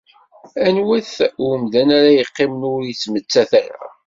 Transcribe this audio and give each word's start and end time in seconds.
Anwa-t 0.67 1.13
umdan-a 1.47 1.95
ara 1.97 2.11
yeqqimen 2.17 2.63
ur 2.73 2.81
ittmettat 2.91 3.51
ara? 3.63 3.81